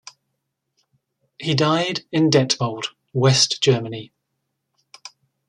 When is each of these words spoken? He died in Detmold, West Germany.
He 1.37 1.53
died 1.53 2.05
in 2.11 2.31
Detmold, 2.31 2.87
West 3.13 3.61
Germany. 3.61 4.11